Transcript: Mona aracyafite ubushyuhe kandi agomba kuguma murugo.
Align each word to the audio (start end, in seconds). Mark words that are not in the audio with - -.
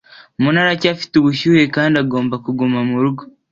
Mona 0.41 0.57
aracyafite 0.63 1.13
ubushyuhe 1.17 1.63
kandi 1.75 1.95
agomba 2.03 2.35
kuguma 2.45 2.79
murugo. 2.89 3.21